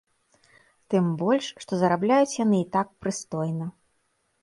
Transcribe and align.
Тым 0.93 1.11
больш, 1.21 1.51
што 1.65 1.71
зарабляюць 1.83 2.37
яны 2.43 2.57
і 2.65 2.65
так 2.79 2.87
прыстойна. 3.05 3.73